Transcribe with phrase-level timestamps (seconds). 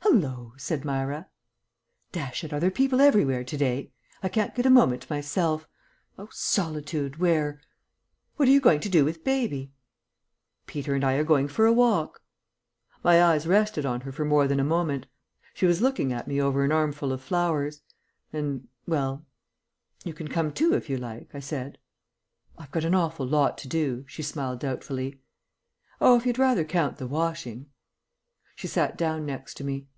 [0.00, 1.28] "Hallo!" said Myra.
[2.10, 3.92] "Dash it, are there people everywhere to day?
[4.22, 5.68] I can't get a moment to myself.
[6.16, 7.60] 'O solitude, where'"
[8.36, 9.72] "What are you going to do with baby?"
[10.66, 12.22] "Peter and I are going for a walk."
[13.04, 15.06] My eyes rested on her for more than a moment.
[15.52, 17.82] She was looking at me over an armful of flowers...
[18.32, 19.26] and well
[20.04, 21.76] "You can come too if you like," I said.
[22.56, 25.20] "I've got an awful lot to do," she smiled doubtfully.
[26.00, 27.66] "Oh, if you'd rather count the washing."
[28.54, 29.88] She sat down next to me.